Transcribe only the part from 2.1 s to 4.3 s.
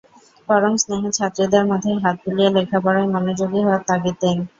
বুলিয়ে লেখাপড়ায় মনোযোগী হওয়ার তাগিদ